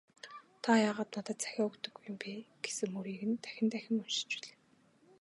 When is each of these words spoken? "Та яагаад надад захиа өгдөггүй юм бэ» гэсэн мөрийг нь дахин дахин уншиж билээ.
"Та 0.63 0.71
яагаад 0.89 1.09
надад 1.17 1.37
захиа 1.43 1.63
өгдөггүй 1.69 2.03
юм 2.09 2.17
бэ» 2.21 2.31
гэсэн 2.63 2.89
мөрийг 2.95 3.21
нь 3.29 3.39
дахин 3.43 3.67
дахин 3.73 3.95
уншиж 4.03 4.27
билээ. 4.31 4.55